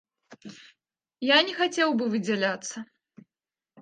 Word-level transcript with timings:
Я 1.31 1.37
не 1.49 1.53
хацеў 1.59 1.89
бы 1.99 2.05
выдзяляцца. 2.15 2.77